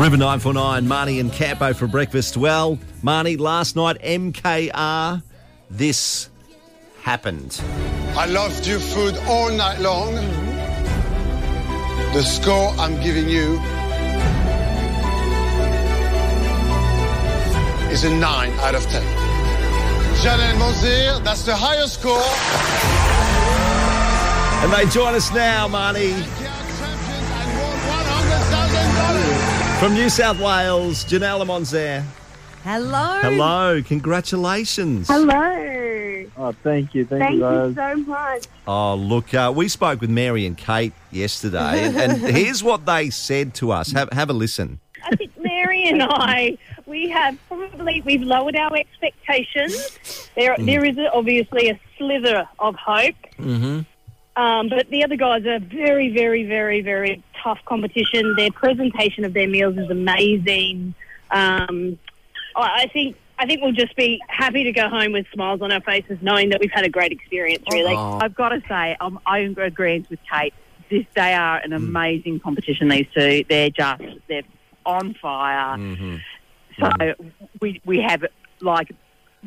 River 0.00 0.16
949, 0.16 0.86
Marnie 0.86 1.20
and 1.20 1.30
Campo 1.30 1.74
for 1.74 1.86
breakfast. 1.86 2.38
Well, 2.38 2.78
Marnie, 3.02 3.38
last 3.38 3.76
night, 3.76 4.00
MKR, 4.00 5.22
this 5.68 6.30
happened. 7.02 7.60
I 8.16 8.24
loved 8.24 8.66
your 8.66 8.80
food 8.80 9.18
all 9.26 9.50
night 9.50 9.78
long. 9.78 10.14
The 12.14 12.22
score 12.22 12.70
I'm 12.78 12.98
giving 13.02 13.28
you 13.28 13.60
is 17.92 18.04
a 18.04 18.10
9 18.10 18.52
out 18.60 18.74
of 18.74 18.82
10. 18.84 19.02
Janelle 20.22 20.56
Monzer, 20.56 21.22
that's 21.22 21.42
the 21.42 21.54
highest 21.54 22.00
score. 22.00 22.24
And 24.64 24.72
they 24.72 24.90
join 24.90 25.14
us 25.14 25.30
now, 25.30 25.68
Marnie, 25.68 26.16
Champions 29.80 29.80
and 29.80 29.80
won 29.80 29.88
$100,000. 29.88 29.88
from 29.88 29.94
New 29.94 30.08
South 30.10 30.40
Wales, 30.40 31.04
Janelle 31.04 31.46
Monzer. 31.46 32.04
Hello. 32.64 33.20
Hello, 33.22 33.82
congratulations. 33.82 35.08
Hello. 35.08 36.24
Oh, 36.36 36.52
thank 36.62 36.94
you. 36.94 37.04
Thank, 37.04 37.22
Thank 37.22 37.34
you, 37.34 37.38
you 37.38 37.72
guys. 37.74 37.96
so 37.96 38.02
much. 38.02 38.44
Oh, 38.66 38.94
look, 38.94 39.32
uh, 39.34 39.52
we 39.54 39.68
spoke 39.68 40.00
with 40.00 40.10
Mary 40.10 40.46
and 40.46 40.56
Kate 40.56 40.92
yesterday, 41.10 41.84
and, 41.84 41.96
and 41.96 42.12
here's 42.36 42.62
what 42.62 42.86
they 42.86 43.10
said 43.10 43.54
to 43.54 43.72
us. 43.72 43.92
Have, 43.92 44.10
have 44.12 44.30
a 44.30 44.34
listen. 44.34 44.80
I 45.04 45.16
think 45.16 45.32
Mary 45.38 45.88
and 45.88 46.02
I, 46.02 46.58
we 46.86 47.08
have 47.08 47.38
probably 47.48 48.02
we've 48.02 48.22
lowered 48.22 48.56
our 48.56 48.76
expectations. 48.76 50.28
There, 50.36 50.54
there 50.58 50.84
is 50.84 50.98
obviously 51.12 51.70
a 51.70 51.80
slither 51.96 52.46
of 52.58 52.74
hope. 52.76 53.14
Mm-hmm. 53.38 53.80
Um, 54.36 54.68
but 54.68 54.88
the 54.90 55.04
other 55.04 55.16
guys 55.16 55.44
are 55.46 55.58
very, 55.58 56.12
very, 56.12 56.44
very, 56.44 56.80
very 56.82 57.22
tough 57.42 57.58
competition. 57.66 58.34
Their 58.36 58.50
presentation 58.50 59.24
of 59.24 59.34
their 59.34 59.48
meals 59.48 59.76
is 59.76 59.90
amazing. 59.90 60.94
Um, 61.30 61.98
I 62.56 62.82
I 62.82 62.86
think. 62.92 63.16
I 63.42 63.46
think 63.46 63.62
we'll 63.62 63.72
just 63.72 63.96
be 63.96 64.20
happy 64.28 64.64
to 64.64 64.72
go 64.72 64.90
home 64.90 65.12
with 65.12 65.24
smiles 65.32 65.62
on 65.62 65.72
our 65.72 65.80
faces, 65.80 66.18
knowing 66.20 66.50
that 66.50 66.60
we've 66.60 66.70
had 66.70 66.84
a 66.84 66.90
great 66.90 67.10
experience. 67.10 67.64
Really, 67.72 67.94
I've 67.96 68.34
got 68.34 68.50
to 68.50 68.60
say, 68.68 68.98
um, 69.00 69.18
I 69.24 69.38
agree 69.38 70.04
with 70.10 70.18
Kate. 70.30 70.52
This, 70.90 71.06
they 71.14 71.32
are 71.32 71.56
an 71.56 71.72
amazing 71.72 72.40
competition. 72.40 72.88
These 72.90 73.06
two, 73.14 73.44
they're 73.48 73.70
just 73.70 74.02
they're 74.28 74.42
on 74.84 75.14
fire. 75.14 75.78
So 76.78 76.90
we 77.62 77.80
we 77.86 78.02
have 78.06 78.26
like 78.60 78.92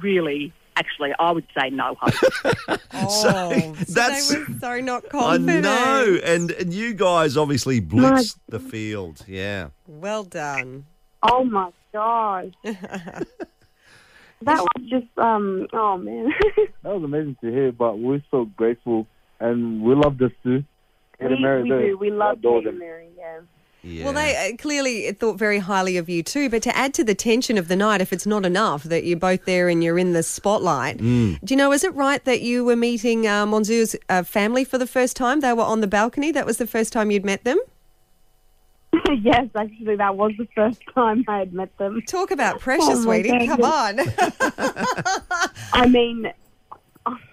really, 0.00 0.52
actually, 0.76 1.12
I 1.18 1.30
would 1.32 1.46
say 1.58 1.70
no 1.70 1.96
hope. 2.00 2.78
Oh, 2.98 3.08
So, 3.08 3.30
so 3.30 3.72
that's- 3.94 4.28
they 4.30 4.38
were 4.38 4.46
so 4.60 4.80
not 4.80 5.04
I 5.06 5.08
confident. 5.08 5.62
know, 5.64 6.18
and, 6.24 6.50
and 6.52 6.72
you 6.72 6.94
guys 6.94 7.36
obviously 7.36 7.80
blitzed 7.80 8.38
the 8.48 8.58
field. 8.60 9.22
Yeah. 9.26 9.68
Well 9.86 10.24
done. 10.24 10.86
Oh 11.22 11.44
my 11.44 11.70
gosh. 11.92 12.52
that 12.64 14.58
was 14.60 14.82
just 14.88 15.06
um 15.18 15.66
oh 15.72 15.96
man. 15.98 16.32
That 16.82 16.94
was 16.94 17.02
amazing 17.04 17.36
to 17.42 17.50
hear, 17.50 17.72
but 17.72 17.98
we're 17.98 18.22
so 18.30 18.44
grateful 18.44 19.06
and 19.40 19.82
we 19.82 19.94
love 19.94 20.18
this 20.18 20.32
too. 20.42 20.62
Kate 21.18 21.30
we, 21.30 21.40
Mary, 21.40 21.62
we 21.62 21.68
do. 21.68 21.98
We 21.98 22.10
love 22.10 22.38
adore 22.38 22.60
Kate 22.60 22.68
and 22.68 22.74
them. 22.76 22.78
Mary, 22.80 23.08
yeah. 23.16 23.40
Yeah. 23.86 24.04
Well, 24.04 24.12
they 24.12 24.36
uh, 24.52 24.56
clearly 24.56 25.12
thought 25.12 25.38
very 25.38 25.58
highly 25.58 25.96
of 25.96 26.08
you 26.08 26.22
too. 26.22 26.50
But 26.50 26.62
to 26.64 26.76
add 26.76 26.92
to 26.94 27.04
the 27.04 27.14
tension 27.14 27.56
of 27.56 27.68
the 27.68 27.76
night, 27.76 28.00
if 28.00 28.12
it's 28.12 28.26
not 28.26 28.44
enough 28.44 28.82
that 28.84 29.04
you're 29.04 29.18
both 29.18 29.44
there 29.44 29.68
and 29.68 29.82
you're 29.82 29.98
in 29.98 30.12
the 30.12 30.22
spotlight, 30.22 30.98
Mm. 30.98 31.38
do 31.44 31.54
you 31.54 31.56
know? 31.56 31.72
Is 31.72 31.84
it 31.84 31.94
right 31.94 32.24
that 32.24 32.40
you 32.40 32.64
were 32.64 32.76
meeting 32.76 33.26
uh, 33.26 33.46
uh, 34.08 34.22
family 34.24 34.64
for 34.64 34.78
the 34.78 34.86
first 34.86 35.16
time? 35.16 35.40
They 35.40 35.52
were 35.52 35.62
on 35.62 35.80
the 35.80 35.86
balcony. 35.86 36.32
That 36.32 36.46
was 36.46 36.58
the 36.58 36.66
first 36.66 36.92
time 36.92 37.10
you'd 37.10 37.24
met 37.24 37.44
them. 37.44 37.58
yes, 39.20 39.48
actually 39.54 39.96
that 39.96 40.16
was 40.16 40.32
the 40.38 40.48
first 40.54 40.80
time 40.94 41.24
I 41.28 41.38
had 41.38 41.52
met 41.52 41.76
them. 41.78 42.02
Talk 42.08 42.30
about 42.30 42.60
pressure, 42.60 42.82
Oh, 42.84 43.02
sweetie. 43.02 43.46
Come 43.46 43.62
on. 43.62 44.00
I 45.72 45.86
mean 45.88 46.32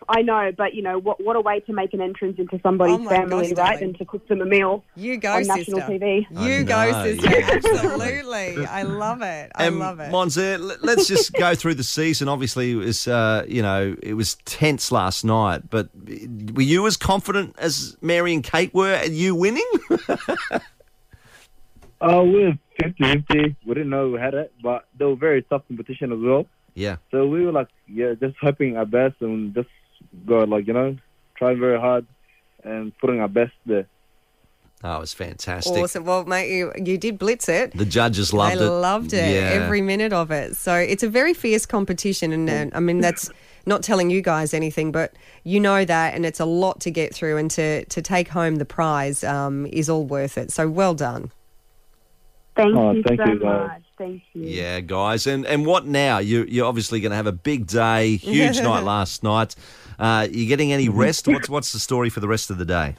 I 0.10 0.22
know, 0.22 0.52
but 0.56 0.74
you 0.76 0.82
know 0.84 1.00
what? 1.00 1.24
What 1.24 1.36
a 1.36 1.42
way 1.42 1.60
to 1.62 1.74
make 1.74 1.94
an 1.94 2.02
entrance 2.02 2.38
into 2.38 2.60
somebody's 2.62 2.96
Oh 2.96 3.00
my 3.00 3.10
family, 3.10 3.50
gosh, 3.50 3.58
right? 3.58 3.72
darling. 3.74 3.84
And 3.84 3.98
to 3.98 4.06
cook 4.06 4.28
them 4.28 4.42
a 4.42 4.46
meal 4.46 4.84
you 4.96 5.18
go, 5.18 5.34
on 5.34 5.44
sister. 5.46 5.58
national 5.76 5.80
TV. 5.82 6.26
You 6.30 6.60
I 6.60 6.64
go, 6.64 6.92
know, 6.92 7.04
sister. 7.04 7.30
yeah. 7.30 7.50
Absolutely. 7.54 8.66
I 8.68 8.84
love 8.84 9.22
it. 9.22 9.52
I 9.56 9.68
Um, 9.68 9.80
love 9.80 10.00
it. 10.00 10.12
Monzer, 10.12 10.60
l- 10.60 10.78
let's 10.82 11.08
just 11.08 11.34
go 11.34 11.56
through 11.56 11.76
the 11.76 11.84
season. 11.84 12.28
Obviously, 12.28 12.72
it 12.74 12.76
was 12.76 13.08
uh, 13.08 13.46
you 13.48 13.62
know 13.62 13.96
it 14.04 14.14
was 14.14 14.36
tense 14.46 14.92
last 14.92 15.24
night, 15.24 15.70
but 15.70 15.90
were 16.54 16.62
you 16.62 16.86
as 16.86 16.96
confident 16.98 17.56
as 17.58 17.98
Mary 18.02 18.34
and 18.34 18.44
Kate 18.44 18.74
were? 18.74 18.96
Are 18.96 19.06
you 19.06 19.34
winning? 19.36 19.68
Uh, 22.02 22.22
we're 22.22 22.58
50-50. 22.82 23.56
We 23.66 23.74
didn't 23.74 23.90
know 23.90 24.10
we 24.10 24.20
had 24.20 24.34
it, 24.34 24.52
but 24.62 24.86
they 24.98 25.06
were 25.06 25.16
very 25.16 25.42
tough 25.44 25.62
competition 25.70 26.12
as 26.12 26.20
well. 26.20 26.46
Yeah. 26.76 26.98
So 27.12 27.28
we 27.28 27.46
were 27.46 27.52
like, 27.52 27.68
yeah, 27.88 28.14
just 28.20 28.36
hoping 28.42 28.78
our 28.78 28.86
best 28.86 29.16
and 29.22 29.54
just 29.54 29.70
go 30.26 30.40
like, 30.40 30.68
you 30.68 30.74
know, 30.74 30.98
trying 31.36 31.60
very 31.60 31.80
hard 31.80 32.06
and 32.64 32.98
putting 33.00 33.20
our 33.20 33.28
best 33.28 33.54
there. 33.66 33.88
Oh, 34.86 34.98
it 34.98 35.00
was 35.00 35.14
fantastic. 35.14 35.78
Awesome. 35.82 36.04
Well, 36.04 36.26
mate, 36.26 36.54
you, 36.54 36.74
you 36.76 36.98
did 36.98 37.18
blitz 37.18 37.48
it. 37.48 37.72
The 37.74 37.86
judges 37.86 38.34
loved 38.34 38.60
they 38.60 38.66
it. 38.66 38.70
loved 38.70 39.14
it, 39.14 39.34
Yeah. 39.34 39.52
every 39.64 39.82
minute 39.82 40.12
of 40.12 40.30
it. 40.30 40.58
So 40.58 40.76
it's 40.76 41.04
a 41.04 41.08
very 41.10 41.34
fierce 41.34 41.66
competition, 41.66 42.34
and 42.34 42.50
uh, 42.50 42.76
I 42.76 42.82
mean 42.82 43.00
that's 43.00 43.30
not 43.66 43.82
telling 43.82 44.10
you 44.10 44.22
guys 44.22 44.54
anything, 44.54 44.92
but 44.92 45.14
you 45.46 45.62
know 45.62 45.86
that, 45.86 46.16
and 46.16 46.26
it's 46.26 46.42
a 46.42 46.46
lot 46.46 46.82
to 46.82 46.92
get 46.92 47.16
through, 47.16 47.38
and 47.38 47.50
to 47.52 47.86
to 47.86 48.02
take 48.02 48.28
home 48.28 48.58
the 48.58 48.66
prize 48.66 49.24
um, 49.24 49.66
is 49.68 49.90
all 49.90 50.06
worth 50.06 50.38
it. 50.38 50.52
So 50.52 50.68
well 50.68 50.94
done. 50.94 51.32
Thank 52.58 52.76
Oh, 52.76 52.92
you 52.92 53.04
thank 53.04 53.22
so 53.22 53.26
you, 53.28 53.40
guys. 53.40 53.70
much. 53.70 53.83
Thank 53.98 54.24
you. 54.34 54.44
Yeah, 54.44 54.80
guys, 54.80 55.28
and 55.28 55.46
and 55.46 55.66
what 55.66 55.86
now? 55.86 56.18
You 56.18 56.46
you're 56.48 56.66
obviously 56.66 57.00
going 57.00 57.12
to 57.12 57.16
have 57.16 57.28
a 57.28 57.32
big 57.32 57.68
day, 57.68 58.16
huge 58.18 58.60
night 58.60 58.84
last 58.84 59.24
night. 59.24 59.56
Uh, 60.00 60.28
you 60.30 60.48
getting 60.48 60.74
any 60.74 60.90
rest? 60.90 61.28
What's 61.28 61.48
what's 61.48 61.74
the 61.74 61.80
story 61.80 62.10
for 62.10 62.20
the 62.20 62.28
rest 62.28 62.50
of 62.50 62.58
the 62.58 62.66
day? 62.66 62.96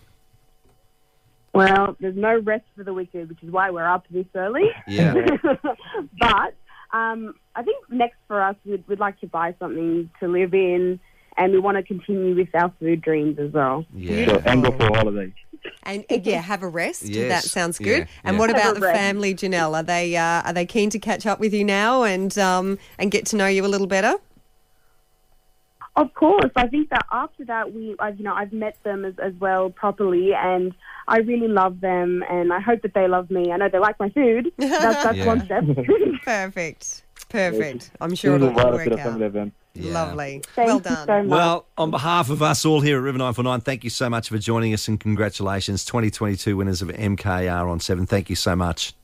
Well, 1.53 1.97
there's 2.00 2.16
no 2.16 2.38
rest 2.41 2.65
for 2.77 2.82
the 2.82 2.93
wicked, 2.93 3.28
which 3.28 3.43
is 3.43 3.50
why 3.50 3.71
we're 3.71 3.88
up 3.88 4.06
this 4.10 4.27
early. 4.34 4.71
Yeah. 4.88 5.15
but 6.19 6.55
um, 6.93 7.34
I 7.55 7.62
think 7.62 7.88
next 7.88 8.16
for 8.26 8.43
us, 8.43 8.56
we'd, 8.65 8.87
we'd 8.88 8.99
like 8.99 9.21
to 9.21 9.28
buy 9.28 9.55
something 9.61 10.11
to 10.19 10.28
live 10.28 10.53
in, 10.53 10.99
and 11.37 11.53
we 11.53 11.61
want 11.61 11.76
to 11.76 11.84
continue 11.84 12.34
with 12.34 12.49
our 12.55 12.72
food 12.81 13.03
dreams 13.03 13.38
as 13.38 13.53
well. 13.53 13.87
Yeah. 13.94 14.26
So, 14.26 14.43
and 14.47 14.65
go 14.65 14.72
for 14.72 14.88
a 14.88 14.97
holiday. 14.97 15.32
And 15.82 16.04
uh, 16.10 16.19
yeah, 16.22 16.41
have 16.41 16.62
a 16.62 16.69
rest. 16.69 17.12
That 17.12 17.42
sounds 17.44 17.78
good. 17.78 18.00
Yeah, 18.00 18.06
And 18.25 18.34
yeah. 18.34 18.41
what 18.41 18.50
Have 18.50 18.58
about 18.58 18.75
the 18.76 18.80
rest. 18.82 18.98
family, 18.98 19.34
Janelle? 19.34 19.75
Are 19.75 19.82
they 19.82 20.16
uh, 20.16 20.42
are 20.42 20.52
they 20.52 20.66
keen 20.66 20.91
to 20.91 20.98
catch 20.98 21.26
up 21.26 21.41
with 21.41 21.52
you 21.54 21.64
now 21.64 22.02
and 22.04 22.36
um, 22.38 22.78
and 22.98 23.10
get 23.10 23.26
to 23.26 23.36
know 23.36 23.47
you 23.47 23.64
a 23.64 23.69
little 23.69 23.86
better? 23.86 24.14
Of 25.97 26.12
course, 26.14 26.50
I 26.56 26.66
think 26.66 26.91
that 26.91 27.06
after 27.12 27.44
that, 27.44 27.72
we, 27.72 27.94
I've, 28.00 28.19
you 28.19 28.25
know, 28.25 28.34
I've 28.34 28.52
met 28.52 28.76
them 28.82 29.04
as, 29.04 29.14
as 29.22 29.32
well 29.34 29.70
properly, 29.70 30.34
and 30.34 30.75
I 31.06 31.19
really 31.19 31.47
love 31.47 31.81
them, 31.81 32.25
and 32.28 32.52
I 32.52 32.58
hope 32.58 32.82
that 32.82 32.94
they 32.94 33.06
love 33.06 33.31
me. 33.31 33.52
I 33.52 33.56
know 33.58 33.69
they 33.69 33.78
like 33.78 34.00
my 34.00 34.08
food. 34.10 34.50
That's, 34.58 35.04
that's 35.04 35.19
Yeah. 35.19 35.26
one 35.26 35.44
step. 35.44 35.62
Perfect. 36.25 37.04
Perfect. 37.29 37.91
I'm 38.01 38.15
sure 38.15 38.37
it'll 38.37 38.49
we'll 38.53 38.61
all 38.61 38.75
invite 38.75 38.81
us 38.81 38.85
to 38.85 38.91
work 38.91 39.01
out. 39.01 39.07
family 39.07 39.27
event. 39.27 39.55
Yeah. 39.75 39.93
Lovely. 39.93 40.43
Thank 40.55 40.69
well 40.69 40.79
done. 40.79 41.07
so. 41.07 41.25
Well, 41.25 41.67
on 41.77 41.91
behalf 41.91 42.31
of 42.31 42.43
us 42.43 42.65
all 42.65 42.81
here 42.81 42.97
at 42.99 43.03
River 43.03 43.19
949, 43.19 43.61
thank 43.62 43.82
you 43.82 43.91
so 43.91 44.09
much 44.09 44.29
for 44.29 44.38
joining 44.38 44.73
us 44.73 44.87
and 44.87 45.00
congratulations, 45.00 45.85
2022 45.85 46.56
winners 46.56 46.81
of 46.81 46.88
MKR 46.88 47.69
on 47.69 47.81
7. 47.81 48.06
Thank 48.06 48.31
you 48.31 48.37
so 48.37 48.55
much. 48.55 48.94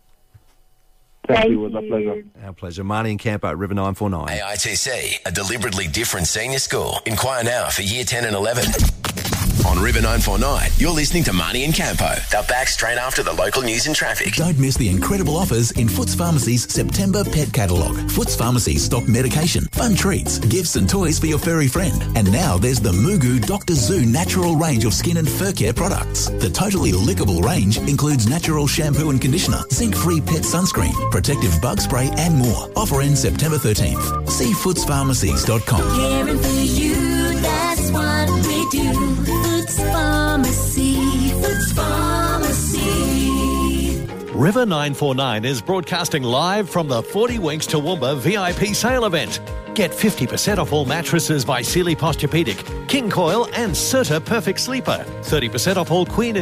Thank, 1.27 1.41
Thank 1.41 1.51
you. 1.53 1.65
It 1.67 1.73
was 1.73 1.85
a 1.85 1.87
pleasure. 1.89 2.25
Our 2.45 2.53
pleasure. 2.53 2.85
Marnie 2.85 3.11
and 3.11 3.19
Campo 3.19 3.49
at 3.49 3.59
River 3.59 3.75
949. 3.75 4.29
AITC, 4.29 5.27
a 5.27 5.33
deliberately 5.33 5.87
different 5.89 6.27
senior 6.29 6.59
school. 6.59 6.99
Inquire 7.05 7.45
now 7.45 7.69
for 7.69 7.83
year 7.83 8.05
10 8.05 8.25
and 8.25 8.35
11. 8.37 8.65
On 9.67 9.79
River 9.79 10.01
949, 10.01 10.71
you're 10.79 10.91
listening 10.91 11.23
to 11.25 11.33
Marnie 11.33 11.65
and 11.65 11.75
Campo. 11.75 12.09
They're 12.31 12.43
back 12.45 12.69
straight 12.69 12.99
after 12.99 13.23
the 13.23 13.33
local 13.33 13.63
news 13.63 13.87
and 13.87 13.95
traffic. 13.95 14.35
Don't 14.35 14.59
miss 14.59 14.77
the 14.77 14.89
incredible 14.89 15.37
offers 15.37 15.71
in 15.73 15.89
Foots 15.89 16.15
Pharmacy's 16.15 16.73
September 16.73 17.25
pet 17.25 17.53
catalogue. 17.53 18.11
Foots 18.11 18.35
Pharmacy 18.35 18.79
stock 18.79 19.07
medication, 19.07 19.65
fun 19.73 19.95
treats, 19.95 20.39
gifts 20.39 20.77
and 20.77 20.89
toys 20.89 21.19
for 21.19 21.27
your 21.27 21.39
furry 21.39 21.69
friend. 21.69 22.03
And 22.17 22.33
now 22.33 22.57
there's 22.59 22.81
the 22.81 22.93
Mugu 22.93 23.45
Dr. 23.45 23.75
Zoo 23.75 24.07
natural 24.07 24.57
range 24.57 24.85
of 24.85 24.95
skin 24.95 25.19
and 25.19 25.29
fur 25.29 25.53
care 25.53 25.73
products. 25.73 26.29
The 26.29 26.51
totally 26.51 26.93
lickable 26.93 27.43
range 27.43 27.79
includes 27.79 28.27
natural 28.27 28.67
shampoo 28.67 29.11
and 29.11 29.21
conditioner, 29.21 29.61
zinc-free 29.71 30.23
pet 30.23 30.43
sunscreen, 30.43 30.95
protective 31.11 31.61
bug 31.61 31.81
spray 31.81 32.11
and 32.17 32.35
more. 32.37 32.71
Offer 32.77 33.03
ends 33.03 33.23
September 33.23 33.59
13th. 33.59 34.29
See 34.31 34.53
footspharmacies.com. 34.53 35.97
Caring 35.97 36.39
for 36.39 36.49
you, 36.49 36.95
River 44.51 44.67
949 44.67 45.45
is 45.45 45.63
broadcasting 45.63 46.25
live 46.25 46.69
from 46.69 46.89
the 46.89 47.05
40 47.05 47.39
Winks 47.39 47.69
Toowoomba 47.69 48.17
VIP 48.17 48.75
sale 48.75 49.05
event. 49.05 49.39
Get 49.77 49.93
50% 49.93 50.59
off 50.59 50.73
all 50.73 50.85
mattresses 50.85 51.45
by 51.45 51.63
Sealy 51.63 51.95
Posturepedic, 51.95 52.89
King 52.89 53.09
Coil, 53.09 53.47
and 53.55 53.71
Serta 53.71 54.19
Perfect 54.25 54.59
Sleeper. 54.59 55.05
30% 55.21 55.77
off 55.77 55.93
all 55.93 56.05
Queen 56.05 56.35
and 56.35 56.39